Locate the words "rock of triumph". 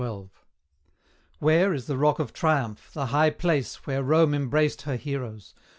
1.95-2.89